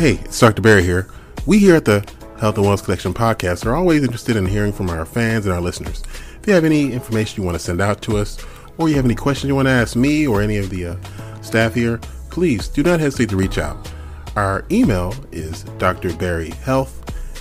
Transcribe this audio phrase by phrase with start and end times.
[0.00, 0.62] Hey, it's Dr.
[0.62, 1.08] Barry here.
[1.44, 2.00] We here at the
[2.38, 5.60] Health and Wellness Connection podcast are always interested in hearing from our fans and our
[5.60, 6.02] listeners.
[6.40, 8.42] If you have any information you want to send out to us,
[8.78, 10.96] or you have any questions you want to ask me or any of the uh,
[11.42, 11.98] staff here,
[12.30, 13.92] please do not hesitate to reach out.
[14.36, 16.92] Our email is drbarryhealth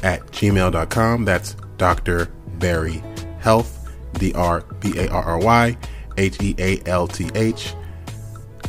[0.03, 1.25] at gmail.com.
[1.25, 2.27] That's Dr.
[2.57, 3.03] Barry
[3.39, 5.77] Health, D R B A R R Y
[6.17, 7.73] H E A L T H,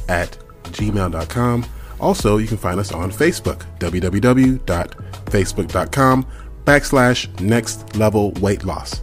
[0.08, 1.64] at gmail.com.
[1.98, 6.26] Also, you can find us on Facebook, www.facebook.com
[6.64, 9.02] backslash next level weight loss.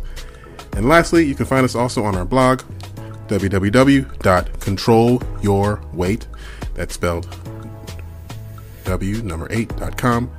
[0.73, 2.61] And lastly, you can find us also on our blog,
[3.27, 6.25] www.controlyourweight.
[6.75, 7.46] That's spelled
[8.87, 10.31] w number 8.com.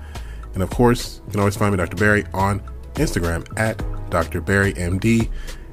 [0.54, 1.96] And of course, you can always find me, Dr.
[1.96, 2.60] Barry, on
[2.94, 4.40] Instagram at Dr.
[4.40, 5.30] Barry MD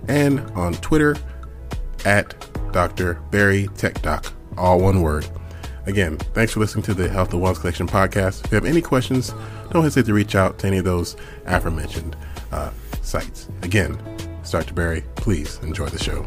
[0.07, 1.15] and on Twitter
[2.05, 2.35] at
[2.71, 3.15] Dr.
[3.31, 5.27] Barry Tech Doc, all one word.
[5.87, 8.45] Again, thanks for listening to the Health and Wellness Connection podcast.
[8.45, 9.33] If you have any questions,
[9.71, 11.15] don't hesitate to reach out to any of those
[11.45, 12.15] aforementioned
[12.51, 13.47] uh, sites.
[13.61, 13.97] Again,
[14.49, 14.73] Dr.
[14.73, 15.03] Barry.
[15.15, 16.25] Please enjoy the show.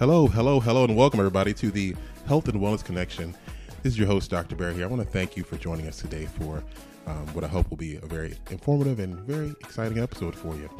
[0.00, 1.94] Hello, hello, hello, and welcome everybody to the
[2.26, 3.36] Health and Wellness Connection.
[3.82, 4.56] This is your host, Dr.
[4.56, 4.84] Barry here.
[4.84, 6.64] I want to thank you for joining us today for
[7.06, 10.70] um, what I hope will be a very informative and very exciting episode for you.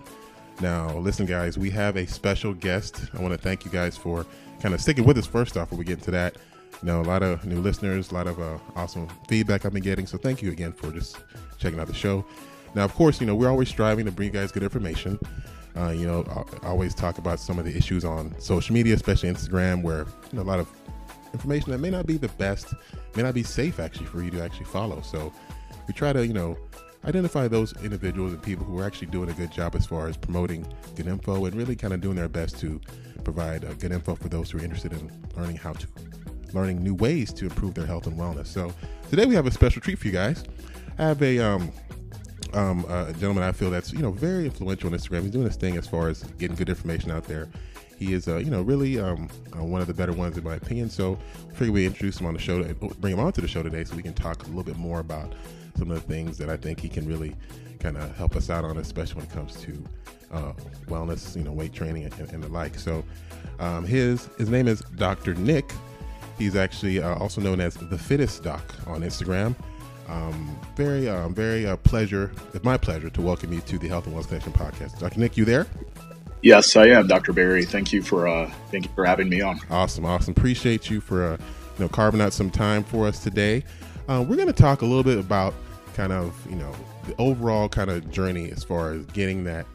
[0.62, 3.10] Now, listen, guys, we have a special guest.
[3.12, 4.24] I want to thank you guys for
[4.62, 6.36] kind of sticking with us first off we get into that.
[6.82, 9.82] You know, a lot of new listeners, a lot of uh, awesome feedback I've been
[9.82, 10.06] getting.
[10.06, 11.18] So thank you again for just
[11.58, 12.24] checking out the show.
[12.74, 15.18] Now, of course, you know, we're always striving to bring you guys good information.
[15.76, 16.24] Uh, you know,
[16.62, 20.38] I always talk about some of the issues on social media, especially Instagram, where you
[20.38, 20.68] know a lot of
[21.32, 22.74] information that may not be the best,
[23.14, 25.00] may not be safe actually for you to actually follow.
[25.00, 25.32] So
[25.86, 26.56] we try to, you know,
[27.04, 30.16] identify those individuals and people who are actually doing a good job as far as
[30.16, 30.66] promoting
[30.96, 32.80] good info and really kind of doing their best to
[33.24, 35.86] provide uh, good info for those who are interested in learning how to
[36.52, 38.48] learning new ways to improve their health and wellness.
[38.48, 38.72] So
[39.08, 40.44] today we have a special treat for you guys.
[40.98, 41.72] I have a um,
[42.54, 45.22] um, a gentleman I feel that's you know very influential on Instagram.
[45.22, 47.48] He's doing his thing as far as getting good information out there.
[47.98, 50.54] He is, uh, you know, really um, uh, one of the better ones in my
[50.54, 50.88] opinion.
[50.88, 51.18] So
[51.50, 53.84] I figured we introduce him on the show, and bring him onto the show today,
[53.84, 55.34] so we can talk a little bit more about
[55.76, 57.36] some of the things that I think he can really
[57.78, 59.84] kind of help us out on, especially when it comes to
[60.32, 60.52] uh,
[60.86, 62.78] wellness, you know, weight training and, and the like.
[62.78, 63.04] So
[63.58, 65.34] um, his his name is Dr.
[65.34, 65.70] Nick.
[66.38, 69.54] He's actually uh, also known as the Fittest Doc on Instagram.
[70.10, 72.32] Um, very, um, very uh, pleasure.
[72.52, 74.98] It's my pleasure to welcome you to the Health and Wellness Connection podcast.
[74.98, 75.20] Dr.
[75.20, 75.68] Nick, you there?
[76.42, 77.32] Yes, I am, Dr.
[77.32, 77.64] Barry.
[77.64, 79.60] Thank you for uh, thank you for having me on.
[79.70, 80.32] Awesome, awesome.
[80.32, 83.62] Appreciate you for uh, you know carving out some time for us today.
[84.08, 85.54] Uh, we're going to talk a little bit about
[85.94, 86.74] kind of you know
[87.06, 89.66] the overall kind of journey as far as getting that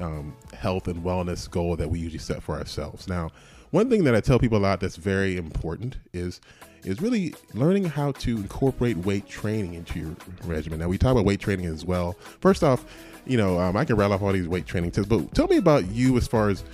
[0.00, 3.08] um, health and wellness goal that we usually set for ourselves.
[3.08, 3.30] Now,
[3.72, 6.40] one thing that I tell people a lot that's very important is
[6.84, 10.80] is really learning how to incorporate weight training into your regimen.
[10.80, 12.14] Now we talk about weight training as well.
[12.40, 12.84] First off,
[13.26, 15.56] you know um, I can rattle off all these weight training tips, but tell me
[15.56, 16.64] about you as far as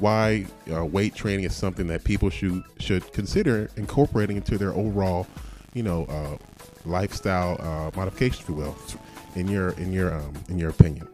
[0.00, 5.26] why uh, weight training is something that people should should consider incorporating into their overall,
[5.74, 6.36] you know, uh,
[6.84, 8.76] lifestyle uh, modifications, if you will,
[9.34, 11.08] in your in your um, in your opinion.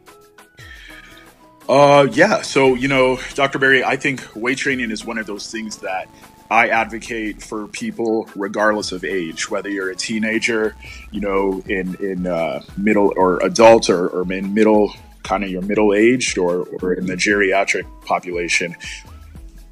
[1.68, 2.42] Uh, yeah.
[2.42, 3.58] So you know, Dr.
[3.58, 6.08] Barry, I think weight training is one of those things that
[6.50, 10.76] I advocate for people regardless of age, whether you're a teenager,
[11.10, 15.62] you know, in in uh, middle or adult or, or in middle kind of your
[15.62, 18.76] middle aged or, or in the geriatric population.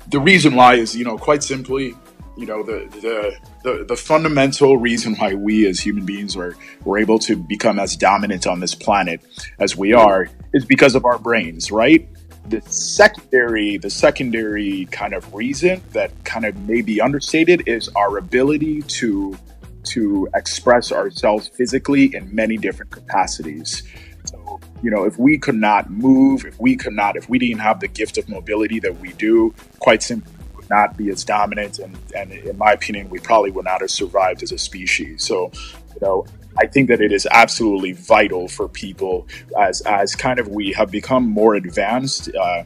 [0.09, 1.95] The reason why is, you know, quite simply,
[2.37, 6.99] you know, the the the, the fundamental reason why we as human beings are were
[6.99, 9.21] able to become as dominant on this planet
[9.59, 12.09] as we are is because of our brains, right?
[12.49, 18.19] The secondary, the secondary kind of reason that kind of may be understated is our
[18.19, 19.39] ability to
[19.85, 23.83] to express ourselves physically in many different capacities.
[24.25, 27.61] So you know, if we could not move, if we could not, if we didn't
[27.61, 30.32] have the gift of mobility that we do, quite simply
[30.73, 31.79] not be as dominant.
[31.79, 35.25] And, and in my opinion, we probably would not have survived as a species.
[35.25, 35.53] So,
[35.95, 36.27] you know,
[36.59, 39.27] I think that it is absolutely vital for people
[39.59, 42.35] as as kind of we have become more advanced.
[42.35, 42.65] Uh,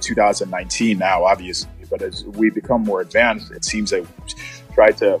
[0.00, 4.08] 2019 now, obviously, but as we become more advanced, it seems that we
[4.74, 5.18] try to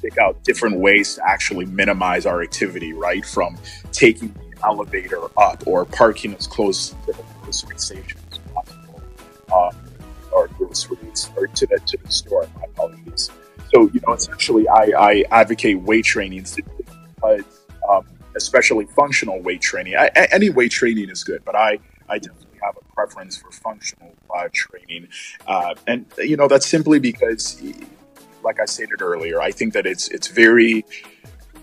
[0.00, 3.24] pick out different ways to actually minimize our activity, right?
[3.24, 3.58] From
[3.92, 9.02] taking the elevator up or parking as close to the grocery station as possible,
[9.52, 9.70] or
[11.36, 12.48] or to the to the store.
[12.56, 13.30] My apologies.
[13.72, 17.44] So you know, essentially, I, I advocate weight training because,
[17.88, 18.06] um,
[18.36, 19.96] especially functional weight training.
[19.96, 21.78] I, any weight training is good, but I
[22.08, 25.08] I definitely have a preference for functional uh, training,
[25.46, 27.62] uh, and you know that's simply because
[28.42, 30.84] like I stated earlier, I think that it's it's very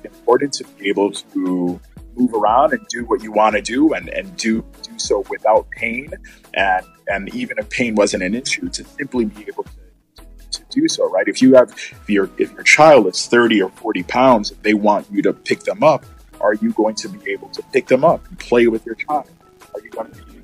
[0.04, 1.80] important to be able to
[2.16, 4.66] move around and do what you want to do and, and do
[5.00, 6.12] so without pain
[6.54, 10.88] and and even if pain wasn't an issue to simply be able to, to do
[10.88, 14.52] so right if you have if your if your child is 30 or 40 pounds
[14.52, 16.06] and they want you to pick them up
[16.40, 19.30] are you going to be able to pick them up and play with your child
[19.74, 20.42] are you going to be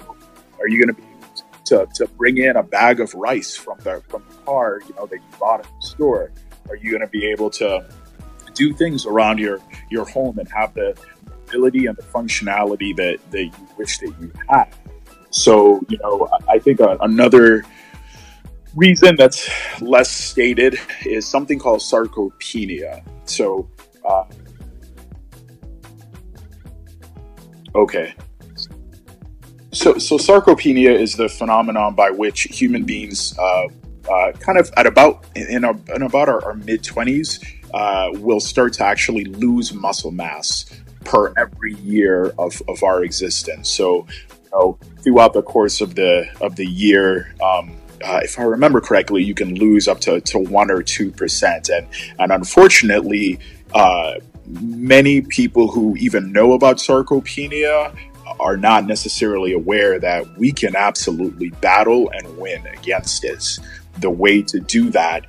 [0.60, 1.08] are you going to be
[1.66, 5.06] to, to bring in a bag of rice from the from the car, you know,
[5.06, 6.32] that you bought at the store?
[6.70, 7.86] Are you going to be able to
[8.54, 9.60] do things around your
[9.90, 10.96] your home and have the
[11.48, 14.68] ability and the functionality that that you wish that you had?
[15.30, 17.64] So, you know, I think another
[18.76, 19.50] reason that's
[19.82, 23.04] less stated is something called sarcopenia.
[23.26, 23.68] So,
[24.06, 24.26] uh,
[27.74, 28.14] okay,
[29.72, 33.68] so, so sarcopenia is the phenomenon by which human beings, uh,
[34.08, 37.40] uh, kind of at about in, our, in about our, our mid twenties,
[37.74, 40.66] uh, will start to actually lose muscle mass
[41.06, 43.70] per every year of, of our existence.
[43.70, 48.44] So, you know, throughout the course of the of the year, um, uh, if I
[48.44, 51.88] remember correctly, you can lose up to, to one or two percent, and
[52.20, 53.40] and unfortunately,
[53.74, 54.16] uh,
[54.46, 57.96] many people who even know about sarcopenia
[58.40, 63.60] are not necessarily aware that we can absolutely battle and win against this.
[64.00, 65.26] The way to do that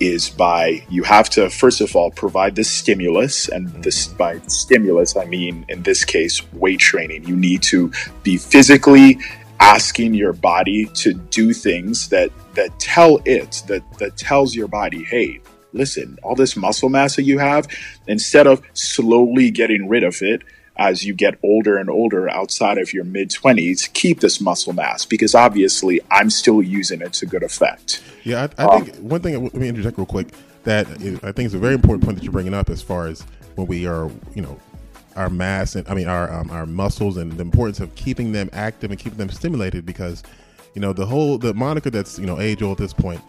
[0.00, 3.80] is by you have to first of all provide the stimulus and mm-hmm.
[3.82, 7.24] this by stimulus i mean in this case weight training.
[7.24, 9.18] You need to be physically
[9.60, 15.02] asking your body to do things that that tell it that that tells your body
[15.04, 15.40] hey
[15.72, 17.66] listen all this muscle mass that you have
[18.06, 20.42] instead of slowly getting rid of it
[20.78, 25.04] as you get older and older outside of your mid 20s keep this muscle mass
[25.04, 28.02] because obviously i'm still using it to good effect.
[28.24, 30.28] Yeah i, I um, think one thing let me interject real quick
[30.64, 33.06] that is, i think is a very important point that you're bringing up as far
[33.06, 33.22] as
[33.54, 34.58] when we are you know
[35.16, 38.50] our mass and i mean our um, our muscles and the importance of keeping them
[38.52, 40.22] active and keeping them stimulated because
[40.74, 43.20] you know the whole the moniker that's you know age old at this point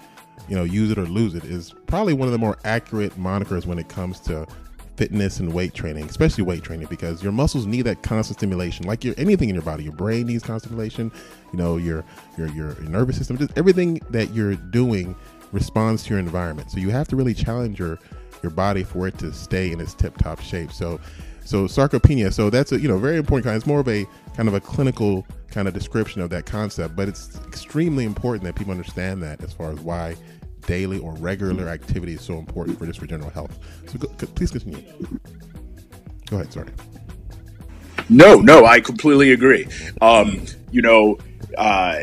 [0.50, 3.66] you know use it or lose it is probably one of the more accurate monikers
[3.66, 4.46] when it comes to
[4.98, 8.86] fitness and weight training, especially weight training, because your muscles need that constant stimulation.
[8.86, 11.12] Like your anything in your body, your brain needs constant stimulation.
[11.54, 12.04] You know, your
[12.38, 15.16] your your, nervous system, just everything that you're doing
[15.52, 16.72] responds to your environment.
[16.72, 18.00] So you have to really challenge your
[18.44, 20.72] your body for it to stay in its tip top shape.
[20.72, 21.00] So
[21.46, 22.34] so sarcopenia.
[22.34, 23.56] So that's a you know very important kind.
[23.56, 24.06] It's more of a
[24.36, 28.56] kind of a clinical kind of description of that concept, but it's extremely important that
[28.56, 30.16] people understand that as far as why
[30.68, 33.58] daily or regular activity is so important for just for general health.
[33.88, 34.84] So go, please continue.
[36.30, 36.54] Go ahead.
[36.54, 36.70] Sorry.
[38.10, 39.68] No, no, I completely agree.
[40.02, 41.18] Um, you know,
[41.58, 42.02] uh,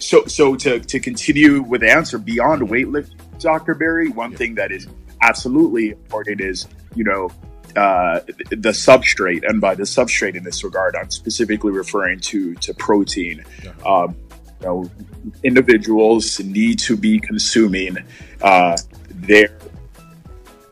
[0.00, 3.74] so so to to continue with the answer beyond weightlifting, Dr.
[3.74, 4.38] Barry, one yeah.
[4.38, 4.88] thing that is
[5.22, 7.30] absolutely important is you know
[7.76, 8.20] uh,
[8.50, 13.44] the substrate, and by the substrate in this regard, I'm specifically referring to to protein.
[13.62, 13.72] Yeah.
[13.86, 14.16] Um,
[14.60, 14.90] you know,
[15.42, 17.96] individuals need to be consuming
[18.42, 18.76] uh,
[19.10, 19.56] their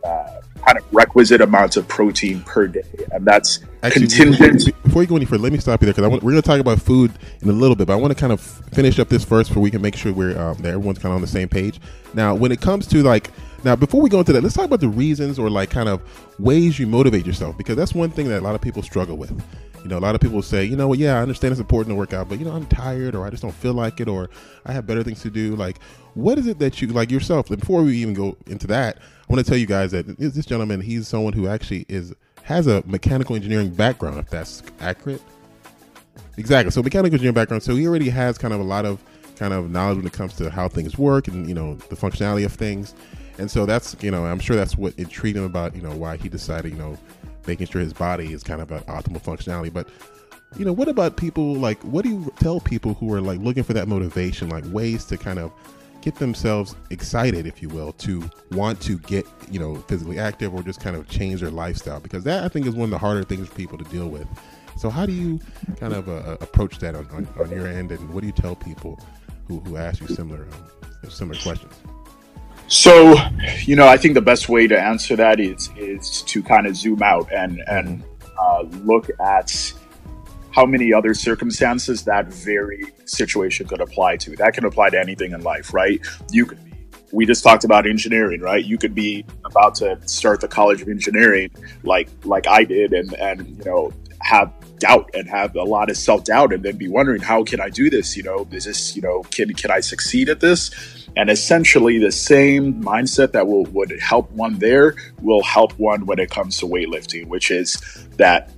[0.05, 4.83] uh, kind of requisite amounts of protein per day, and that's Actually, contingent.
[4.83, 6.61] Before, you go any further, let me stop you there because we're going to talk
[6.61, 9.25] about food in a little bit, but I want to kind of finish up this
[9.25, 11.49] first, so we can make sure we're um, that everyone's kind of on the same
[11.49, 11.81] page.
[12.15, 13.31] Now, when it comes to like
[13.67, 16.01] now, before we go into that, let's talk about the reasons or like kind of
[16.39, 19.33] ways you motivate yourself because that's one thing that a lot of people struggle with.
[19.83, 21.97] You know, a lot of people say, you know, yeah, I understand it's important to
[21.97, 24.31] work out, but you know, I'm tired or I just don't feel like it or
[24.67, 25.57] I have better things to do.
[25.57, 25.81] Like,
[26.15, 27.49] what is it that you like yourself?
[27.49, 30.81] Before we even go into that, I want to tell you guys that this gentleman,
[30.81, 35.23] he's someone who actually is has a mechanical engineering background, if that's accurate.
[36.37, 36.71] Exactly.
[36.71, 37.65] So mechanical engineering background.
[37.65, 39.03] So he already has kind of a lot of
[39.35, 42.45] kind of knowledge when it comes to how things work and you know the functionality
[42.45, 42.95] of things.
[43.39, 46.17] And so that's you know I'm sure that's what intrigued him about you know why
[46.17, 46.97] he decided you know
[47.47, 49.73] making sure his body is kind of an optimal functionality.
[49.73, 49.89] But
[50.57, 53.63] you know, what about people like what do you tell people who are like looking
[53.63, 55.53] for that motivation, like ways to kind of
[56.01, 60.63] get themselves excited, if you will, to want to get, you know, physically active or
[60.63, 62.01] just kind of change their lifestyle?
[62.01, 64.27] Because that I think is one of the harder things for people to deal with.
[64.79, 65.41] So how do you
[65.81, 68.55] kind of uh, approach that on, on, on, your end, and what do you tell
[68.55, 69.01] people
[69.49, 71.73] who, who ask you similar um, similar questions?
[72.69, 73.15] So,
[73.63, 76.77] you know, I think the best way to answer that is is to kind of
[76.77, 78.03] zoom out and and
[78.39, 79.73] uh, look at
[80.51, 84.35] how many other circumstances that very situation could apply to.
[84.37, 86.01] That can apply to anything in life, right?
[86.33, 86.73] You could be,
[87.13, 88.65] we just talked about engineering, right?
[88.65, 91.51] You could be about to start the College of Engineering
[91.85, 93.93] like like I did and and you know
[94.23, 97.69] have doubt and have a lot of self-doubt and then be wondering how can I
[97.69, 98.17] do this?
[98.17, 100.71] You know, is this, you know, can can I succeed at this?
[101.17, 106.19] And essentially the same mindset that will would help one there will help one when
[106.19, 107.81] it comes to weightlifting, which is
[108.17, 108.53] that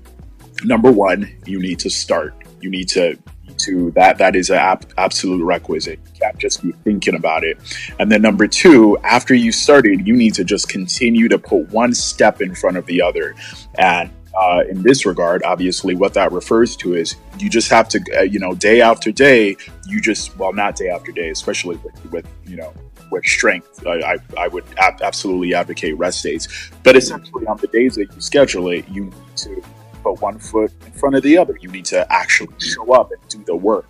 [0.64, 2.34] number one, you need to start.
[2.60, 3.16] You need to
[3.58, 5.98] to that that is an ab- absolute requisite.
[6.14, 7.58] You can't just be thinking about it.
[7.98, 11.94] And then number two, after you started, you need to just continue to put one
[11.94, 13.34] step in front of the other.
[13.76, 18.00] And uh, in this regard, obviously, what that refers to is you just have to,
[18.16, 22.12] uh, you know, day after day, you just, well, not day after day, especially with,
[22.12, 22.72] with you know,
[23.10, 23.84] with strength.
[23.84, 26.46] I, I, I would ab- absolutely advocate rest days.
[26.84, 29.62] But essentially, on the days that you schedule it, you need to
[30.04, 31.56] put one foot in front of the other.
[31.60, 33.86] You need to actually show up and do the work.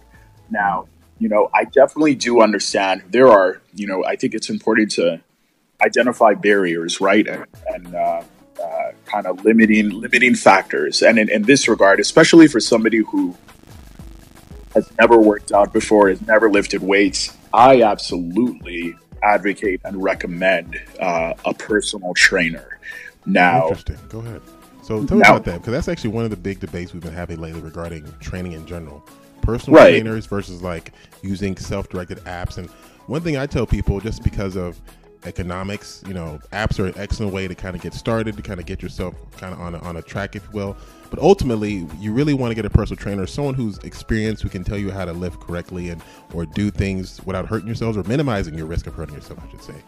[0.50, 0.88] Now,
[1.18, 5.20] you know, I definitely do understand there are, you know, I think it's important to
[5.82, 7.26] identify barriers, right?
[7.26, 8.22] And, and uh,
[8.62, 11.02] uh, kind of limiting limiting factors.
[11.02, 13.36] And in, in this regard, especially for somebody who
[14.74, 21.34] has never worked out before, has never lifted weights, I absolutely advocate and recommend uh,
[21.44, 22.78] a personal trainer.
[23.26, 23.98] Now, interesting.
[24.08, 24.42] Go ahead.
[24.82, 27.02] So tell me now, about that because that's actually one of the big debates we've
[27.02, 29.04] been having lately regarding training in general.
[29.42, 29.90] Personal right.
[29.90, 32.58] trainers versus like using self-directed apps.
[32.58, 32.68] And
[33.06, 34.80] one thing I tell people, just because of
[35.24, 38.60] economics, you know, apps are an excellent way to kind of get started, to kind
[38.60, 40.76] of get yourself kind of on a, on a track, if you will.
[41.10, 44.64] But ultimately, you really want to get a personal trainer, someone who's experienced, who can
[44.64, 46.02] tell you how to lift correctly and
[46.34, 49.62] or do things without hurting yourselves or minimizing your risk of hurting yourself, I should
[49.62, 49.82] say.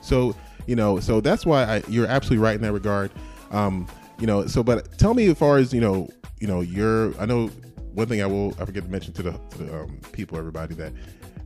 [0.00, 3.10] So, you know, so that's why I, you're absolutely right in that regard.
[3.50, 3.86] Um,
[4.18, 6.08] you know, so but tell me as far as you know,
[6.40, 7.18] you know, you're.
[7.20, 7.50] I know
[7.94, 10.74] one thing I will I forget to mention to the, to the um, people, everybody
[10.74, 10.92] that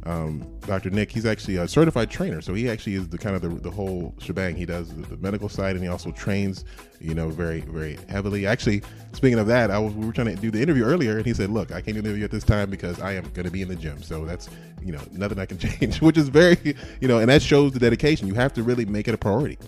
[0.04, 0.90] um, Dr.
[0.90, 2.40] Nick, he's actually a certified trainer.
[2.40, 4.56] So he actually is the kind of the, the whole shebang.
[4.56, 6.64] He does the, the, medical side and he also trains,
[7.00, 8.46] you know, very, very heavily.
[8.46, 8.82] Actually,
[9.12, 11.34] speaking of that, I was, we were trying to do the interview earlier and he
[11.34, 13.50] said, look, I can't do the interview at this time because I am going to
[13.50, 14.02] be in the gym.
[14.02, 14.48] So that's,
[14.82, 17.78] you know, nothing I can change, which is very, you know, and that shows the
[17.78, 18.26] dedication.
[18.26, 19.58] You have to really make it a priority.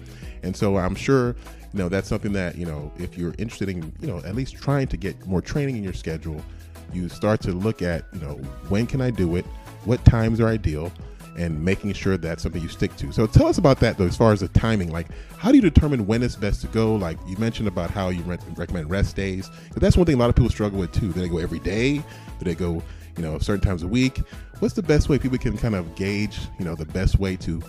[0.43, 1.37] And so I'm sure,
[1.73, 4.57] you know, that's something that, you know, if you're interested in, you know, at least
[4.57, 6.43] trying to get more training in your schedule,
[6.93, 8.35] you start to look at, you know,
[8.69, 9.47] when can I do it?
[9.84, 10.92] What times are ideal?
[11.36, 13.10] And making sure that's something you stick to.
[13.10, 14.92] So tell us about that though, as far as the timing.
[14.92, 15.06] Like,
[15.38, 16.94] how do you determine when it's best to go?
[16.94, 19.48] Like you mentioned about how you re- recommend rest days.
[19.72, 21.12] But that's one thing a lot of people struggle with too.
[21.12, 21.96] Do they go every day?
[21.96, 22.82] Do they go,
[23.16, 24.20] you know, certain times a week?
[24.58, 27.62] What's the best way people can kind of gauge, you know, the best way to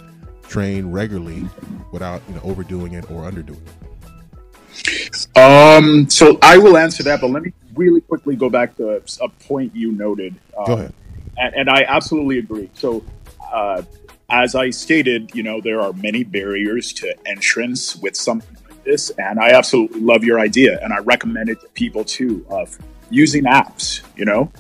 [0.48, 1.48] train regularly
[1.92, 5.38] without you know overdoing it or underdoing it?
[5.38, 9.30] Um, so I will answer that, but let me really quickly go back to a
[9.48, 10.36] point you noted.
[10.58, 10.94] Um, go ahead.
[11.38, 12.70] And, and, I absolutely agree.
[12.74, 13.04] So,
[13.52, 13.84] uh,
[14.30, 19.10] as I stated, you know, there are many barriers to entrance with something like this,
[19.12, 22.78] and I absolutely love your idea, and I recommend it to people too of
[23.10, 24.02] using apps.
[24.16, 24.52] You know,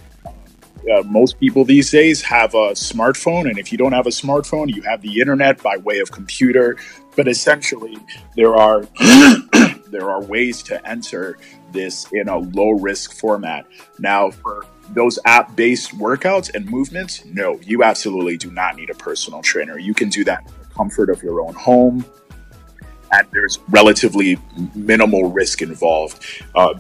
[0.91, 4.73] uh, most people these days have a smartphone, and if you don't have a smartphone,
[4.73, 6.77] you have the internet by way of computer.
[7.15, 7.97] But essentially,
[8.35, 8.87] there are
[9.87, 11.37] there are ways to enter
[11.71, 13.65] this in a low risk format.
[13.99, 18.95] Now, for those app based workouts and movements, no, you absolutely do not need a
[18.95, 19.77] personal trainer.
[19.77, 22.05] You can do that in the comfort of your own home,
[23.11, 24.37] and there's relatively
[24.75, 26.25] minimal risk involved.
[26.55, 26.75] Uh,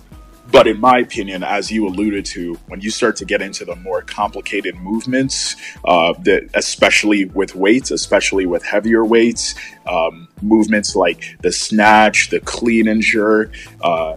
[0.51, 3.75] but in my opinion, as you alluded to, when you start to get into the
[3.77, 6.13] more complicated movements, uh,
[6.53, 9.55] especially with weights, especially with heavier weights,
[9.87, 14.15] um, movements like the snatch, the clean and jerk, uh,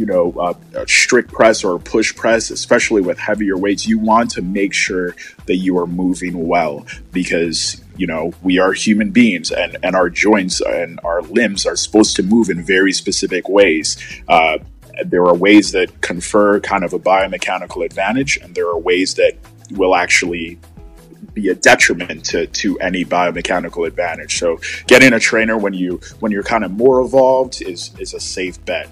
[0.00, 4.72] you know, strict press or push press, especially with heavier weights, you want to make
[4.72, 5.14] sure
[5.44, 10.08] that you are moving well because, you know, we are human beings and, and our
[10.08, 13.98] joints and our limbs are supposed to move in very specific ways.
[14.26, 14.56] Uh,
[15.04, 19.34] there are ways that confer kind of a biomechanical advantage, and there are ways that
[19.72, 20.58] will actually
[21.34, 24.38] be a detriment to, to any biomechanical advantage.
[24.38, 28.20] So getting a trainer when you when you're kind of more evolved is is a
[28.20, 28.88] safe bet.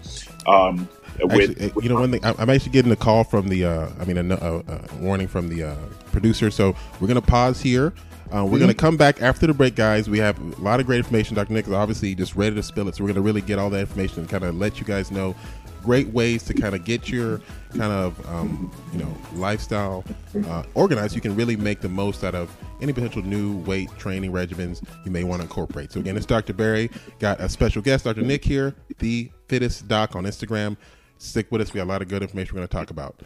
[0.46, 0.88] Um,
[1.24, 4.04] Actually, with, you know, one thing I'm actually getting a call from the, uh, I
[4.04, 5.74] mean, a, a, a warning from the uh,
[6.12, 6.50] producer.
[6.50, 7.92] So we're gonna pause here.
[8.30, 8.58] Uh, we're mm-hmm.
[8.58, 10.10] going to come back after the break, guys.
[10.10, 11.34] We have a lot of great information.
[11.34, 11.50] Dr.
[11.50, 12.94] Nick is obviously just ready to spill it.
[12.94, 15.10] So we're going to really get all that information and kind of let you guys
[15.10, 15.34] know
[15.82, 20.04] great ways to kind of get your kind of um, you know lifestyle
[20.46, 21.14] uh, organized.
[21.14, 25.10] You can really make the most out of any potential new weight training regimens you
[25.10, 25.92] may want to incorporate.
[25.92, 26.52] So again, it's Dr.
[26.52, 26.90] Barry.
[27.18, 28.22] Got a special guest, Dr.
[28.22, 30.76] Nick here, the fittest doc on Instagram.
[31.18, 31.74] Stick with us.
[31.74, 33.20] We got a lot of good information we're going to talk about.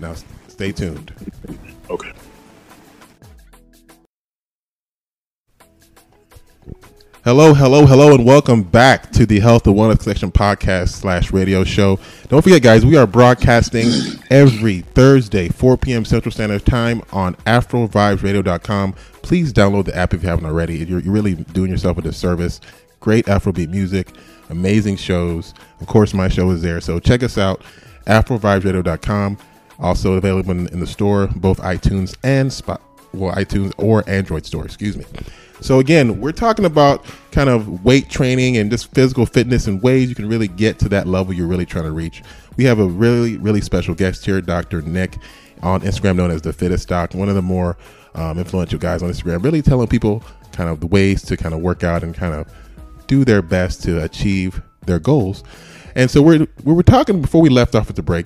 [0.00, 0.14] Now,
[0.48, 1.12] stay tuned.
[1.88, 2.12] Okay.
[7.22, 11.64] Hello, hello, hello, and welcome back to the Health and Wellness Connection podcast slash radio
[11.64, 11.98] show.
[12.28, 13.90] Don't forget, guys, we are broadcasting
[14.30, 16.06] every Thursday, 4 p.m.
[16.06, 18.94] Central Standard Time on AfroVibesRadio.com.
[19.20, 20.78] Please download the app if you haven't already.
[20.78, 22.62] You're, you're really doing yourself a disservice.
[23.00, 24.08] Great Afrobeat music,
[24.50, 25.54] amazing shows.
[25.80, 26.80] Of course, my show is there.
[26.80, 27.62] So check us out,
[28.06, 29.38] AfroVibesRadio.com.
[29.78, 32.80] Also available in, in the store, both iTunes and Spot,
[33.14, 35.04] well, iTunes or Android store, excuse me.
[35.62, 40.08] So again, we're talking about kind of weight training and just physical fitness and ways
[40.08, 42.22] you can really get to that level you're really trying to reach.
[42.56, 44.82] We have a really, really special guest here, Dr.
[44.82, 45.16] Nick,
[45.62, 47.76] on Instagram known as the Fittest Doc, one of the more
[48.14, 51.60] um, influential guys on Instagram, really telling people kind of the ways to kind of
[51.60, 52.46] work out and kind of
[53.10, 55.42] do their best to achieve their goals.
[55.96, 58.24] And so we're we were talking before we left off at the break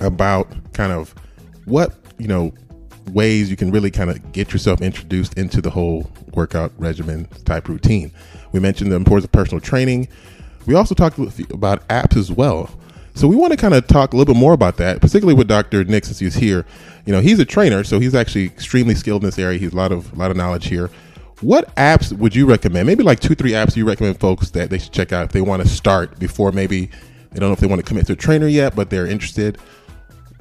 [0.00, 1.14] about kind of
[1.64, 2.52] what you know
[3.12, 7.68] ways you can really kind of get yourself introduced into the whole workout regimen type
[7.68, 8.12] routine.
[8.52, 10.08] We mentioned the importance of personal training.
[10.66, 11.18] We also talked
[11.50, 12.70] about apps as well.
[13.14, 15.48] So we want to kind of talk a little bit more about that, particularly with
[15.48, 15.84] Dr.
[15.84, 16.66] Nick since he's here.
[17.06, 19.58] You know, he's a trainer, so he's actually extremely skilled in this area.
[19.58, 20.90] He's a lot of a lot of knowledge here.
[21.40, 22.86] What apps would you recommend?
[22.86, 25.40] Maybe like two, three apps you recommend folks that they should check out if they
[25.40, 26.90] want to start before maybe
[27.32, 29.56] they don't know if they want to commit to a trainer yet, but they're interested.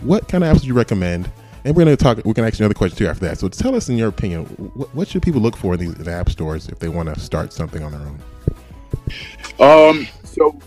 [0.01, 1.31] What kind of apps would you recommend?
[1.63, 2.17] And we're going to talk.
[2.17, 3.37] We're going to ask you another question too after that.
[3.37, 6.07] So tell us, in your opinion, what, what should people look for in these in
[6.07, 8.19] app stores if they want to start something on their own?
[9.59, 10.07] Um.
[10.23, 10.57] So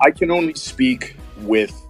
[0.00, 1.80] I can only speak with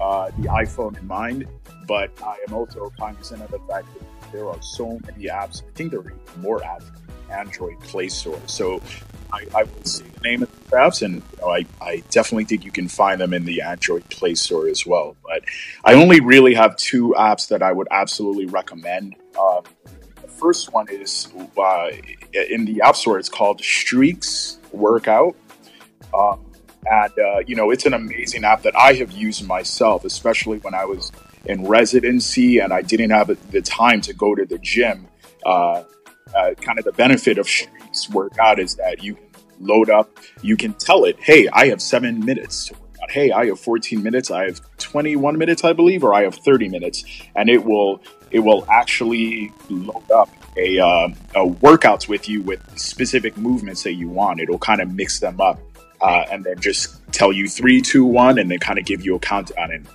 [0.00, 1.46] uh, the iPhone in mind,
[1.86, 5.62] but I am also cognizant of the fact that there are so many apps.
[5.62, 6.90] I think there are more apps
[7.30, 8.40] Android Play Store.
[8.46, 8.80] So
[9.32, 12.44] I, I will say the name of the apps, and you know, I, I definitely
[12.44, 15.16] think you can find them in the Android Play Store as well.
[15.24, 15.44] But
[15.84, 19.16] I only really have two apps that I would absolutely recommend.
[19.38, 19.64] Um,
[20.22, 21.90] the first one is uh,
[22.32, 23.18] in the App Store.
[23.18, 25.36] It's called Streaks Workout.
[26.14, 26.44] Um,
[26.86, 30.74] and uh, you know it's an amazing app that I have used myself, especially when
[30.74, 31.12] I was
[31.44, 35.06] in residency and I didn't have the time to go to the gym.
[35.44, 35.84] Uh,
[36.36, 39.24] uh, kind of the benefit of Streaks Workout is that you can
[39.60, 43.10] load up, you can tell it, hey, I have seven minutes to work out.
[43.10, 44.30] Hey, I have 14 minutes.
[44.30, 48.40] I have 21 minutes, I believe, or I have 30 minutes, and it will it
[48.40, 54.08] will actually load up a, uh, a workouts with you with specific movements that you
[54.08, 54.40] want.
[54.40, 55.58] It'll kind of mix them up
[56.00, 59.14] uh, and then just tell you three, two, one, and then kind of give you
[59.14, 59.88] a countdown and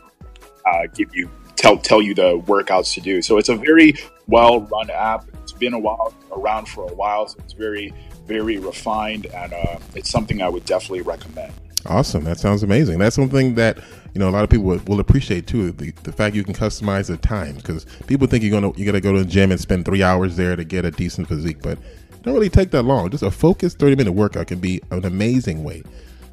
[0.65, 3.21] uh, give you tell tell you the workouts to do.
[3.21, 3.93] So it's a very
[4.27, 5.25] well run app.
[5.53, 7.93] It's been a while around for a while, so it's very
[8.25, 11.53] very refined, and uh, it's something I would definitely recommend.
[11.85, 12.97] Awesome, that sounds amazing.
[12.97, 13.77] That's something that
[14.15, 15.71] you know a lot of people will, appreciate too.
[15.71, 18.99] The, the fact you can customize the time because people think you're gonna you gotta
[18.99, 21.77] go to the gym and spend three hours there to get a decent physique, but
[21.77, 23.11] it don't really take that long.
[23.11, 25.83] Just a focused 30 minute workout can be an amazing way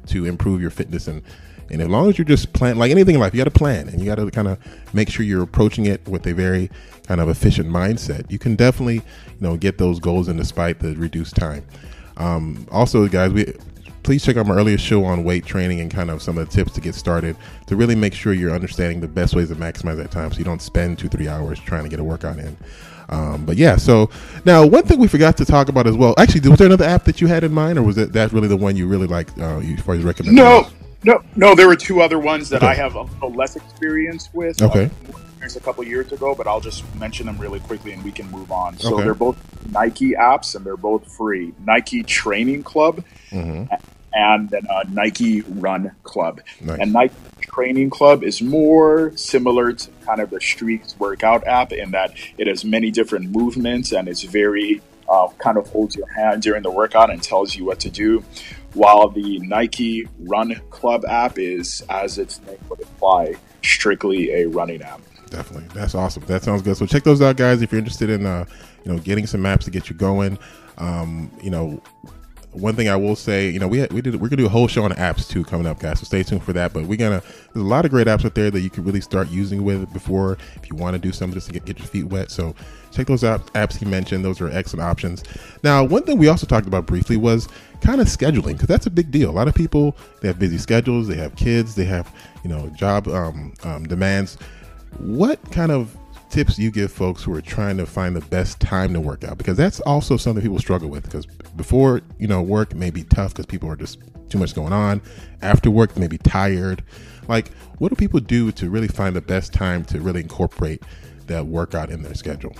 [0.07, 1.21] to improve your fitness and
[1.71, 3.87] and as long as you're just plan like anything in life, you got to plan
[3.87, 4.59] and you got to kind of
[4.93, 6.69] make sure you're approaching it with a very
[7.07, 8.29] kind of efficient mindset.
[8.29, 9.01] You can definitely, you
[9.39, 11.65] know, get those goals in despite the reduced time.
[12.17, 13.53] Um, also, guys, we
[14.03, 16.53] please check out my earlier show on weight training and kind of some of the
[16.53, 19.97] tips to get started to really make sure you're understanding the best ways to maximize
[19.97, 22.57] that time so you don't spend two three hours trying to get a workout in
[23.09, 24.09] um, but yeah so
[24.43, 27.03] now one thing we forgot to talk about as well actually was there another app
[27.03, 29.29] that you had in mind or was it that really the one you really like
[29.39, 30.67] uh, you as far as recommend no
[31.03, 32.71] no, no, there were two other ones that okay.
[32.71, 34.61] I have a little less experience with.
[34.61, 34.89] Okay.
[35.13, 35.17] Uh,
[35.55, 38.51] a couple years ago, but I'll just mention them really quickly and we can move
[38.51, 38.77] on.
[38.77, 39.03] So okay.
[39.03, 39.37] they're both
[39.71, 41.53] Nike apps and they're both free.
[41.65, 43.73] Nike Training Club mm-hmm.
[44.13, 46.41] and then uh, Nike Run Club.
[46.61, 46.79] Nice.
[46.79, 51.91] And Nike Training Club is more similar to kind of the Streaks workout app in
[51.91, 56.41] that it has many different movements and it's very uh, kind of holds your hand
[56.41, 58.23] during the workout and tells you what to do
[58.73, 64.81] while the Nike Run Club app is, as its name would imply, strictly a running
[64.81, 65.01] app.
[65.29, 66.23] Definitely, that's awesome.
[66.25, 66.75] That sounds good.
[66.77, 67.61] So check those out, guys.
[67.61, 68.45] If you're interested in, uh,
[68.83, 70.37] you know, getting some maps to get you going,
[70.77, 71.81] um, you know,
[72.53, 74.67] one thing I will say, you know, we we did we're gonna do a whole
[74.67, 75.99] show on apps too coming up, guys.
[75.99, 76.73] So stay tuned for that.
[76.73, 77.21] But we're gonna
[77.53, 79.91] there's a lot of great apps out there that you can really start using with
[79.93, 82.29] before if you want to do something just to get, get your feet wet.
[82.29, 82.53] So
[82.91, 84.25] check those out apps he mentioned.
[84.25, 85.23] Those are excellent options.
[85.63, 87.47] Now, one thing we also talked about briefly was
[87.79, 89.29] kind of scheduling because that's a big deal.
[89.29, 92.67] A lot of people they have busy schedules, they have kids, they have you know
[92.69, 94.37] job um, um, demands.
[94.97, 95.95] What kind of
[96.31, 99.37] tips you give folks who are trying to find the best time to work out
[99.37, 103.33] because that's also something people struggle with because before you know work may be tough
[103.33, 105.01] because people are just too much going on.
[105.41, 106.83] After work they may be tired.
[107.27, 110.83] Like what do people do to really find the best time to really incorporate
[111.27, 112.55] that workout in their schedule?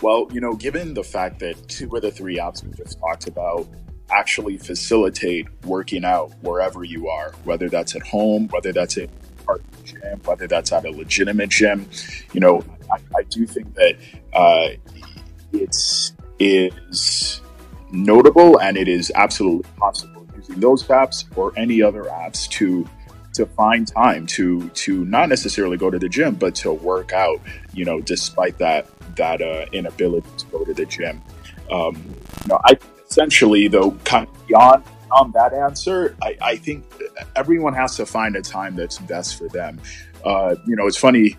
[0.00, 3.28] Well you know given the fact that two of the three apps we just talked
[3.28, 3.68] about
[4.10, 9.10] actually facilitate working out wherever you are whether that's at home whether that's at
[9.48, 11.88] part of the gym, whether that's at a legitimate gym.
[12.32, 13.96] You know, I, I do think that
[14.34, 14.68] uh,
[15.52, 17.40] it's is
[17.90, 22.86] notable and it is absolutely possible using those apps or any other apps to
[23.32, 27.40] to find time to to not necessarily go to the gym but to work out
[27.72, 31.20] you know despite that that uh, inability to go to the gym
[31.72, 31.96] um,
[32.42, 36.84] you know i essentially though kind of beyond on that answer, I, I, think
[37.36, 39.80] everyone has to find a time that's best for them.
[40.24, 41.36] Uh, you know, it's funny.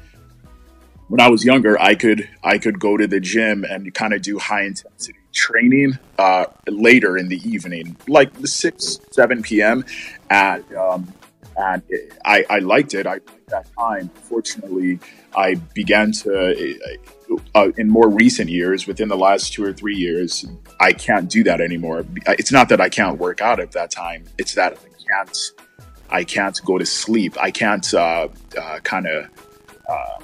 [1.07, 4.21] When I was younger, I could I could go to the gym and kind of
[4.21, 9.85] do high intensity training uh, later in the evening, like six seven p.m.
[10.29, 11.11] at um,
[11.59, 13.05] and it, I, I liked it.
[13.05, 14.09] I liked that time.
[14.23, 14.99] Fortunately,
[15.35, 16.77] I began to
[17.53, 20.45] uh, in more recent years, within the last two or three years,
[20.79, 22.05] I can't do that anymore.
[22.27, 25.37] It's not that I can't work out at that time; it's that I can't.
[26.11, 27.37] I can't go to sleep.
[27.39, 29.27] I can't uh, uh, kind of
[29.87, 30.19] uh,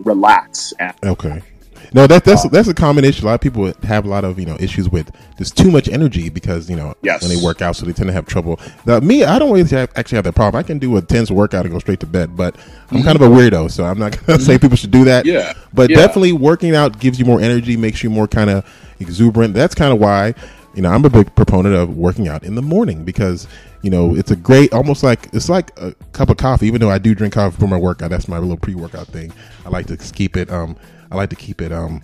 [0.00, 0.74] relax.
[0.78, 1.42] And, okay.
[1.92, 3.24] No, that, that's that's a common issue.
[3.24, 5.88] A lot of people have a lot of you know issues with just too much
[5.88, 7.22] energy because you know yes.
[7.22, 8.58] when they work out, so they tend to have trouble.
[8.86, 10.58] Now, me, I don't really have, actually have that problem.
[10.58, 13.02] I can do a tense workout and go straight to bed, but I'm mm-hmm.
[13.02, 15.26] kind of a weirdo, so I'm not going to say people should do that.
[15.26, 15.96] Yeah, but yeah.
[15.96, 18.68] definitely working out gives you more energy, makes you more kind of
[19.00, 19.54] exuberant.
[19.54, 20.34] That's kind of why
[20.74, 23.46] you know I'm a big proponent of working out in the morning because
[23.84, 26.90] you know it's a great almost like it's like a cup of coffee even though
[26.90, 29.30] i do drink coffee for my workout that's my little pre-workout thing
[29.66, 30.74] i like to keep it um
[31.14, 32.02] i like to keep it um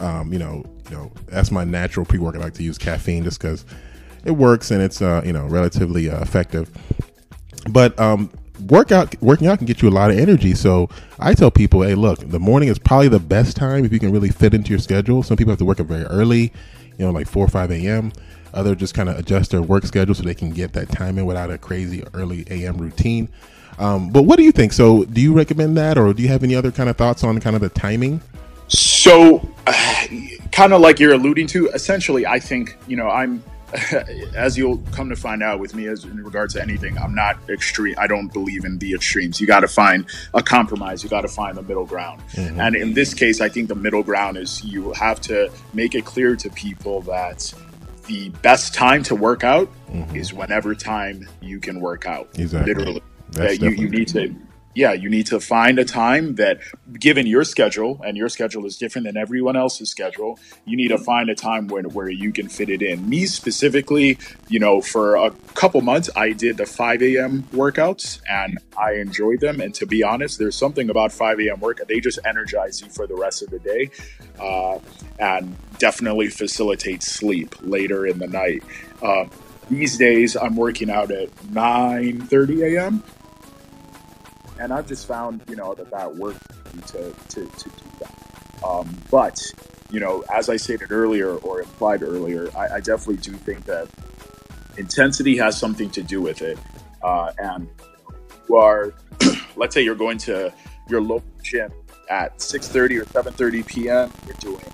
[0.00, 2.40] um, you know, you know, that's my natural pre-workout.
[2.40, 3.64] I like to use caffeine just because
[4.24, 6.70] it works and it's uh, you know relatively uh, effective.
[7.70, 8.30] But um,
[8.66, 10.54] workout working out can get you a lot of energy.
[10.54, 13.98] So I tell people, hey, look, the morning is probably the best time if you
[13.98, 15.22] can really fit into your schedule.
[15.22, 16.52] Some people have to work up very early,
[16.98, 18.12] you know, like four or five a.m.
[18.52, 21.26] Other just kind of adjust their work schedule so they can get that time in
[21.26, 22.78] without a crazy early a.m.
[22.78, 23.28] routine.
[23.78, 24.72] Um, but what do you think?
[24.72, 27.38] So, do you recommend that, or do you have any other kind of thoughts on
[27.40, 28.20] kind of the timing?
[28.70, 30.06] So, uh,
[30.52, 33.42] kind of like you're alluding to, essentially, I think, you know, I'm,
[34.34, 37.38] as you'll come to find out with me as in regards to anything, I'm not
[37.48, 37.94] extreme.
[37.98, 39.40] I don't believe in the extremes.
[39.40, 41.02] You got to find a compromise.
[41.02, 42.22] You got to find the middle ground.
[42.32, 42.60] Mm-hmm.
[42.60, 46.04] And in this case, I think the middle ground is you have to make it
[46.04, 47.52] clear to people that
[48.06, 50.16] the best time to work out mm-hmm.
[50.16, 52.28] is whenever time you can work out.
[52.38, 52.74] Exactly.
[52.74, 53.02] Literally.
[53.38, 54.34] Uh, you, you need to
[54.80, 56.58] yeah, you need to find a time that,
[56.98, 60.96] given your schedule, and your schedule is different than everyone else's schedule, you need to
[60.96, 63.06] find a time where, where you can fit it in.
[63.06, 64.16] Me specifically,
[64.48, 67.42] you know, for a couple months, I did the 5 a.m.
[67.52, 69.60] workouts and I enjoyed them.
[69.60, 71.60] And to be honest, there's something about 5 a.m.
[71.60, 73.90] work, they just energize you for the rest of the day
[74.40, 74.78] uh,
[75.18, 78.62] and definitely facilitate sleep later in the night.
[79.02, 79.26] Uh,
[79.68, 83.04] these days, I'm working out at 9 30 a.m
[84.60, 86.38] and I've just found you know that that works
[86.88, 88.64] to to, to do that.
[88.64, 89.40] Um, but
[89.90, 93.88] you know, as I stated earlier or implied earlier, I, I definitely do think that
[94.76, 96.58] intensity has something to do with it.
[97.02, 97.68] Uh, and
[98.48, 98.92] you are,
[99.56, 100.52] let's say, you're going to
[100.88, 101.72] your local gym
[102.08, 104.12] at 6:30 or 7:30 p.m.
[104.26, 104.64] You're doing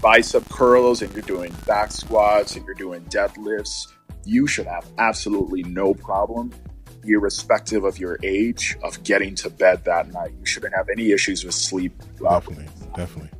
[0.00, 3.86] bicep curls and you're doing back squats and you're doing deadlifts.
[4.24, 6.52] You should have absolutely no problem
[7.04, 10.32] irrespective of your age, of getting to bed that night.
[10.38, 11.92] You shouldn't have any issues with sleep.
[12.20, 13.30] Definitely, definitely.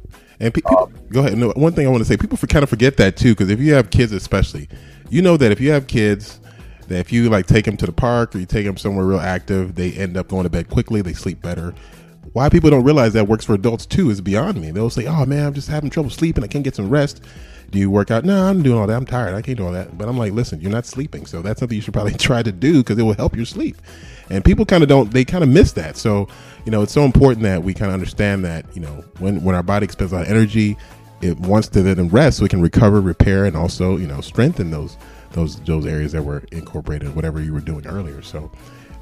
[0.41, 1.39] And pe- people, um, go ahead.
[1.39, 3.51] No, one thing I want to say: people for, kind of forget that too, because
[3.51, 4.69] if you have kids, especially,
[5.09, 6.41] you know that if you have kids,
[6.89, 9.21] that if you like take them to the park or you take them somewhere real
[9.21, 11.03] active, they end up going to bed quickly.
[11.03, 11.75] They sleep better.
[12.33, 14.71] Why people don't realize that works for adults too is beyond me.
[14.71, 16.45] They'll say, "Oh man, I'm just having trouble sleeping.
[16.45, 17.23] I can't get some rest."
[17.73, 18.23] do you work out?
[18.23, 18.95] No, I'm doing all that.
[18.95, 19.35] I'm tired.
[19.35, 19.97] I can't do all that.
[19.97, 21.25] But I'm like, listen, you're not sleeping.
[21.25, 23.79] So that's something you should probably try to do because it will help your sleep.
[24.29, 25.97] And people kind of don't, they kind of miss that.
[25.97, 26.29] So,
[26.67, 29.55] you know, it's so important that we kind of understand that, you know, when, when
[29.55, 30.77] our body expends a lot of energy,
[31.23, 34.73] it wants to then rest so it can recover, repair, and also you know strengthen
[34.73, 34.97] those
[35.31, 38.21] those those areas that were incorporated, whatever you were doing earlier.
[38.23, 38.51] So.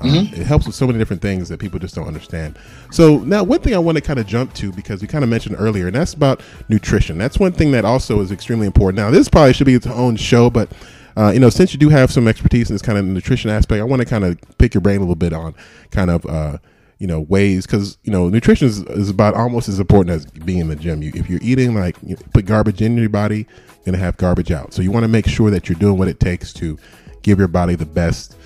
[0.01, 0.41] Um, mm-hmm.
[0.41, 2.59] It helps with so many different things that people just don't understand.
[2.91, 5.31] So now, one thing I want to kind of jump to because we kind of
[5.31, 7.19] mentioned earlier, and that's about nutrition.
[7.19, 8.97] That's one thing that also is extremely important.
[8.97, 10.73] Now, this probably should be its own show, but
[11.17, 13.81] uh, you know, since you do have some expertise in this kind of nutrition aspect,
[13.81, 15.55] I want to kind of pick your brain a little bit on
[15.91, 16.59] kind of uh,
[17.01, 20.61] you know ways because you know nutrition is, is, about almost as important as being
[20.61, 23.85] in the gym you, if you're eating like you put garbage in your body you're
[23.87, 26.09] going to have garbage out so you want to make sure that you're doing what
[26.09, 26.79] it takes to
[27.23, 28.37] give your body the best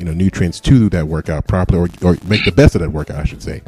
[0.00, 2.90] you know nutrients to do that workout properly or, or make the best of that
[2.90, 3.62] workout i should say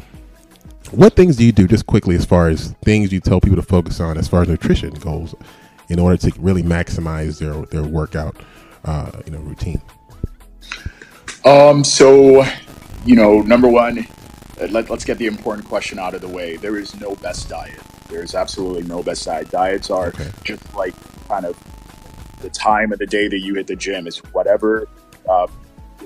[0.91, 3.61] what things do you do just quickly as far as things you tell people to
[3.61, 5.33] focus on as far as nutrition goes
[5.89, 8.35] in order to really maximize their their workout
[8.85, 9.81] uh, you know routine
[11.45, 12.43] um so
[13.05, 14.05] you know number one
[14.61, 16.57] uh, let, us get the important question out of the way.
[16.57, 17.79] There is no best diet.
[18.09, 19.49] There is absolutely no best diet.
[19.49, 20.29] Diets are okay.
[20.43, 20.93] just like
[21.27, 21.57] kind of
[22.41, 24.05] the time of the day that you hit the gym.
[24.05, 24.87] It's whatever.
[25.27, 25.47] Uh,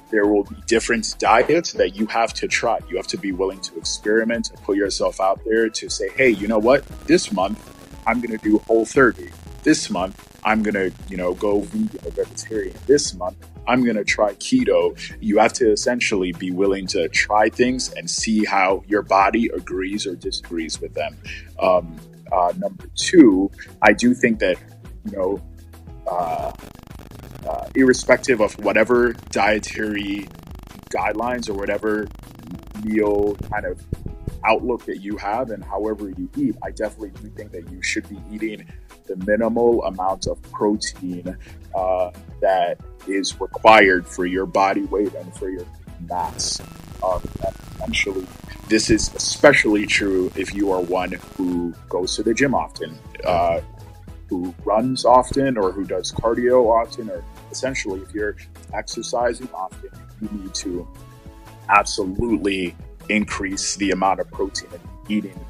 [0.09, 2.79] there will be different diets that you have to try.
[2.89, 6.29] You have to be willing to experiment and put yourself out there to say, hey,
[6.29, 6.85] you know what?
[7.07, 7.59] This month,
[8.05, 9.29] I'm going to do whole 30.
[9.63, 12.75] This month, I'm going to, you know, go vegan or vegetarian.
[12.85, 14.97] This month, I'm going to try keto.
[15.19, 20.07] You have to essentially be willing to try things and see how your body agrees
[20.07, 21.17] or disagrees with them.
[21.59, 21.97] Um,
[22.31, 24.57] uh, number two, I do think that,
[25.05, 25.41] you know,
[26.07, 26.53] uh,
[27.47, 30.27] uh, irrespective of whatever dietary
[30.89, 32.07] guidelines or whatever
[32.83, 33.81] meal kind of
[34.45, 38.07] outlook that you have and however you eat, I definitely do think that you should
[38.09, 38.65] be eating
[39.07, 41.37] the minimal amount of protein
[41.75, 45.65] uh, that is required for your body weight and for your
[46.09, 46.61] mass.
[47.03, 47.21] Um,
[47.75, 48.25] essentially,
[48.67, 53.61] this is especially true if you are one who goes to the gym often, uh,
[54.29, 57.23] who runs often, or who does cardio often, or
[57.57, 58.35] essentially if you're
[58.73, 59.89] exercising often,
[60.21, 60.87] you need to
[61.69, 62.75] absolutely
[63.09, 65.45] increase the amount of protein that you're eating.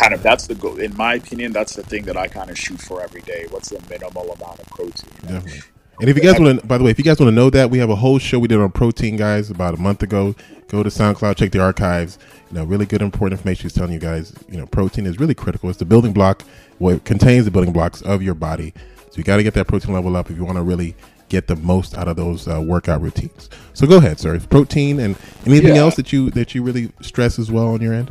[0.00, 0.78] Kind of that's the goal.
[0.78, 3.68] In my opinion that's the thing that i kind of shoot for every day what's
[3.68, 5.60] the minimal amount of protein Definitely.
[6.00, 7.48] and if you guys want to by the way if you guys want to know
[7.50, 10.34] that we have a whole show we did on protein guys about a month ago.
[10.68, 12.18] Go to soundcloud check the archives.
[12.50, 15.34] You know really good important information is telling you guys you know protein is really
[15.34, 15.68] critical.
[15.70, 16.42] It's the building block
[16.78, 18.72] what contains the building blocks of your body.
[19.10, 20.94] So you got to get that protein level up if you want to really
[21.28, 25.16] get the most out of those uh, workout routines so go ahead sir protein and
[25.46, 25.82] anything yeah.
[25.82, 28.10] else that you that you really stress as well on your end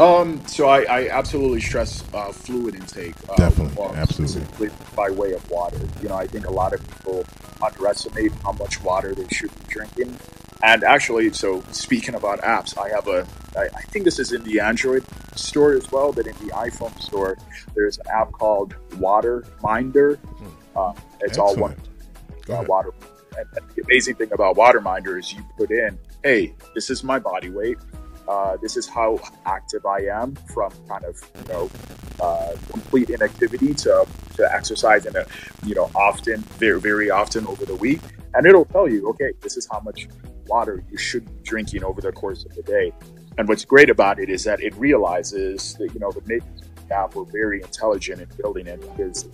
[0.00, 3.14] um, so I, I absolutely stress uh, fluid intake.
[3.28, 4.70] Uh, Definitely, well, absolutely.
[4.96, 5.78] By way of water.
[6.00, 7.26] You know, I think a lot of people
[7.62, 10.16] underestimate how much water they should be drinking.
[10.62, 14.42] And actually, so speaking about apps, I have a, I, I think this is in
[14.44, 17.36] the Android store as well, but in the iPhone store,
[17.74, 20.16] there's an app called Water Minder.
[20.16, 20.46] Hmm.
[20.78, 21.38] Uh, it's Excellent.
[21.38, 21.76] all one
[22.50, 22.92] uh, water.
[23.38, 27.04] And, and the amazing thing about Water Minder is you put in, hey, this is
[27.04, 27.78] my body weight
[28.30, 31.70] uh, this is how active I am from kind of you know
[32.20, 35.26] uh, complete inactivity to to exercise in a
[35.66, 38.00] you know often very very often over the week,
[38.34, 40.06] and it'll tell you okay this is how much
[40.46, 42.92] water you should be drinking over the course of the day.
[43.36, 46.88] And what's great about it is that it realizes that you know the makers of
[46.88, 49.28] the app were very intelligent in building it because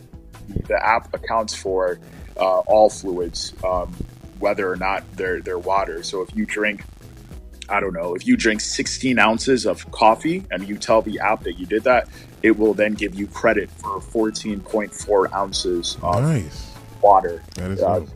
[0.68, 1.98] the app accounts for
[2.38, 3.92] uh, all fluids, um,
[4.38, 6.03] whether or not they're they're water.
[6.03, 6.83] So if you drink
[7.68, 11.42] I don't know, if you drink 16 ounces of coffee and you tell the app
[11.42, 12.09] that you did that,
[12.42, 16.72] it will then give you credit for 14.4 ounces of nice.
[17.03, 17.42] water.
[17.55, 18.07] That is uh,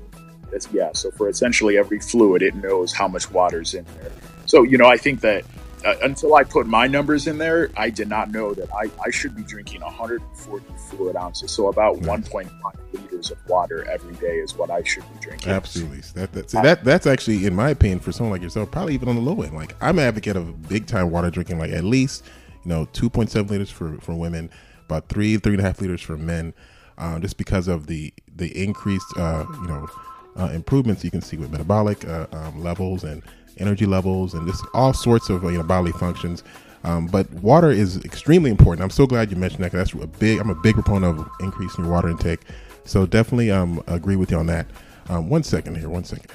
[0.72, 4.12] yeah, so for essentially every fluid, it knows how much water's in there.
[4.46, 5.44] So, you know, I think that
[5.84, 9.10] uh, until I put my numbers in there, I did not know that I, I
[9.10, 11.50] should be drinking 140 fluid ounces.
[11.50, 12.50] So about 1.5
[12.92, 15.52] liters of water every day is what I should be drinking.
[15.52, 16.00] Absolutely.
[16.14, 19.16] That, that's, that, that's actually, in my opinion, for someone like yourself, probably even on
[19.16, 19.54] the low end.
[19.54, 22.24] Like I'm an advocate of big time water drinking, like at least,
[22.64, 24.50] you know, 2.7 liters for, for women,
[24.86, 26.52] about three, three and a half liters for men,
[26.98, 29.88] uh, just because of the, the increased, uh, you know,
[30.36, 33.22] uh, improvements you can see with metabolic uh, um, levels and
[33.60, 36.42] energy levels, and just all sorts of you know bodily functions.
[36.82, 38.82] Um, but water is extremely important.
[38.82, 39.72] I'm so glad you mentioned that.
[39.72, 40.38] That's a big.
[40.38, 42.40] I'm a big proponent of increasing your water intake.
[42.84, 44.66] So definitely um, agree with you on that.
[45.08, 45.88] Um, one second here.
[45.88, 46.30] One second.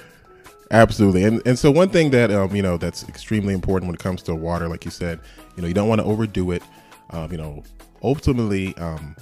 [0.71, 1.23] Absolutely.
[1.23, 4.21] And and so one thing that um, you know that's extremely important when it comes
[4.23, 5.19] to water, like you said,
[5.55, 6.63] you know, you don't want to overdo it.
[7.11, 7.63] Um, you know,
[8.03, 9.15] ultimately, um,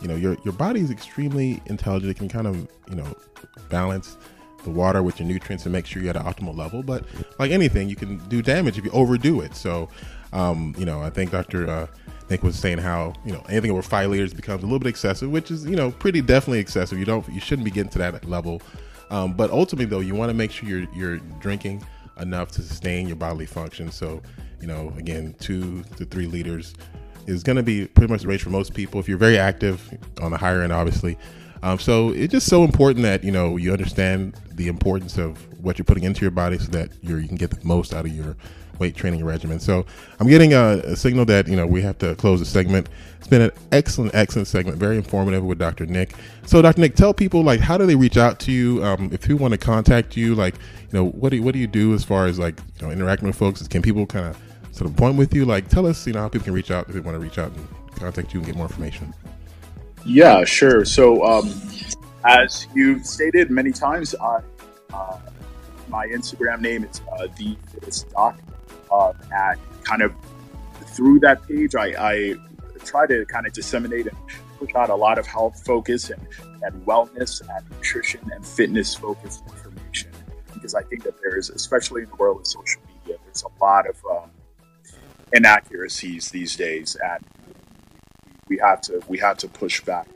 [0.00, 2.10] you know, your your body is extremely intelligent.
[2.10, 2.56] It can kind of
[2.88, 3.14] you know
[3.70, 4.16] balance
[4.64, 6.82] the water with your nutrients and make sure you're at an optimal level.
[6.82, 7.04] But
[7.38, 9.54] like anything, you can do damage if you overdo it.
[9.54, 9.88] So,
[10.32, 11.68] um, you know, I think Dr.
[11.68, 11.86] Uh,
[12.30, 15.30] Nick was saying how you know anything over five liters becomes a little bit excessive,
[15.30, 16.98] which is you know pretty definitely excessive.
[16.98, 18.62] You don't you shouldn't be getting to that level.
[19.10, 21.84] Um, but ultimately, though, you want to make sure you're you're drinking
[22.20, 23.90] enough to sustain your bodily function.
[23.90, 24.22] So,
[24.60, 26.74] you know, again, two to three liters
[27.26, 29.00] is going to be pretty much the range for most people.
[29.00, 31.18] If you're very active on the higher end, obviously.
[31.64, 35.78] Um, so it's just so important that you know you understand the importance of what
[35.78, 38.36] you're putting into your body, so that you can get the most out of your
[38.78, 39.58] weight training regimen.
[39.60, 39.86] So
[40.20, 42.90] I'm getting a, a, signal that you know we have to close the segment.
[43.18, 45.86] It's been an excellent, excellent segment, very informative with Dr.
[45.86, 46.14] Nick.
[46.44, 46.82] So Dr.
[46.82, 49.52] Nick, tell people like how do they reach out to you um, if you want
[49.52, 50.34] to contact you?
[50.34, 52.92] Like you know what do what do you do as far as like you know
[52.92, 53.66] interacting with folks?
[53.66, 54.38] Can people kind of
[54.72, 55.46] sort of point with you?
[55.46, 57.38] Like tell us you know how people can reach out if they want to reach
[57.38, 59.14] out and contact you and get more information.
[60.04, 60.84] Yeah, sure.
[60.84, 61.52] So, um,
[62.24, 64.40] as you've stated many times, I,
[64.92, 65.18] uh,
[65.88, 68.38] my Instagram name is uh, the fittest doc.
[68.90, 70.12] Uh, at kind of
[70.86, 72.34] through that page, I, I
[72.84, 74.16] try to kind of disseminate and
[74.58, 76.26] push out a lot of health focus and,
[76.62, 80.10] and wellness and nutrition and fitness focused information
[80.52, 83.88] because I think that there's, especially in the world of social media, there's a lot
[83.88, 84.30] of um,
[85.32, 87.24] inaccuracies these days, and
[88.48, 90.08] we have to we have to push back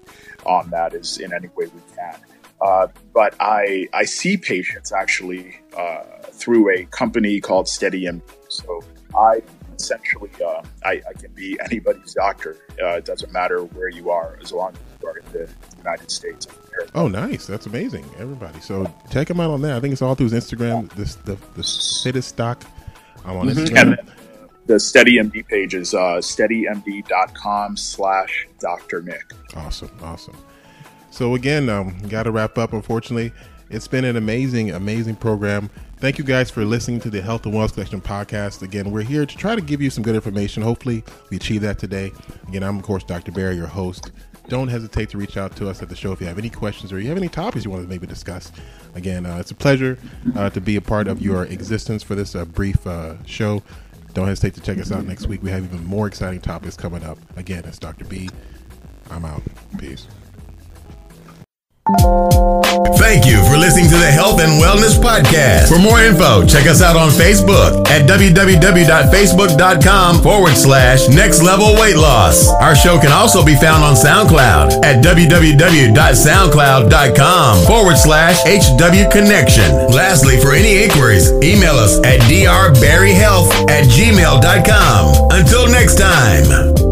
[0.47, 2.17] on that as in any way we can.
[2.61, 8.23] Uh, but I I see patients actually uh, through a company called SteadyMD.
[8.49, 8.83] So
[9.17, 9.43] I
[9.79, 12.57] essentially uh, I, I, can be anybody's doctor.
[12.83, 16.11] Uh, it doesn't matter where you are as long as you are in the United
[16.11, 16.47] States.
[16.95, 17.47] Oh, nice!
[17.47, 18.61] That's amazing, everybody.
[18.61, 19.77] So check him out on that.
[19.77, 20.93] I think it's all through his Instagram.
[20.95, 21.63] This the the
[22.03, 22.65] fittest doc.
[23.25, 23.59] I'm on mm-hmm.
[23.59, 24.09] Instagram.
[24.69, 29.01] The SteadyMD page is uh, steadymd.com slash Dr.
[29.01, 29.33] Nick.
[29.57, 29.91] Awesome.
[30.03, 30.37] Awesome.
[31.11, 32.75] So again, um, got to wrap up.
[32.75, 33.33] Unfortunately,
[33.71, 35.71] it's been an amazing, amazing program.
[35.97, 38.61] Thank you guys for listening to the Health and Wellness Connection podcast.
[38.61, 40.63] Again, we're here to try to give you some good information.
[40.63, 42.13] Hopefully, we achieve that today.
[42.47, 43.33] Again, I'm of course Dr.
[43.33, 44.13] Barry, your host.
[44.49, 46.93] Don't hesitate to reach out to us at the show if you have any questions
[46.93, 48.53] or you have any topics you want to maybe discuss.
[48.95, 49.99] Again, uh, it's a pleasure
[50.37, 53.63] uh, to be a part of your existence for this uh, brief uh, show.
[54.15, 55.43] Don't hesitate to check us out next week.
[55.43, 57.19] We have even more exciting topics coming up.
[57.37, 58.05] Again, it's Dr.
[58.05, 58.29] B.
[59.11, 59.43] I'm out.
[59.79, 60.07] Peace.
[61.89, 65.69] Thank you for listening to the Health and Wellness Podcast.
[65.73, 71.97] For more info, check us out on Facebook at www.facebook.com forward slash next level weight
[71.97, 72.47] loss.
[72.61, 79.73] Our show can also be found on SoundCloud at www.soundcloud.com forward slash HW Connection.
[79.89, 85.31] Lastly, for any inquiries, email us at drbarryhealth at gmail.com.
[85.33, 86.88] Until next time.